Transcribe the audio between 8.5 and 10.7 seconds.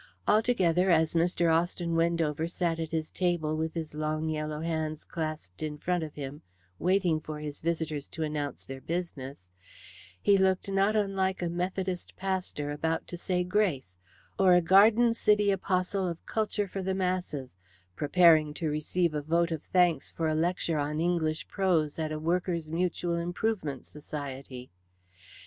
their business, he looked